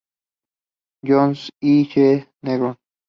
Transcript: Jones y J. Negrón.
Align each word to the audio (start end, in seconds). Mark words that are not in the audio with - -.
Jones 1.05 1.51
y 1.61 1.85
J. 1.87 2.27
Negrón. 2.41 2.75